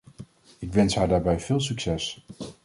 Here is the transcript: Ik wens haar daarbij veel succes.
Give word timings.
Ik 0.59 0.73
wens 0.73 0.95
haar 0.95 1.07
daarbij 1.07 1.39
veel 1.39 1.59
succes. 1.59 2.25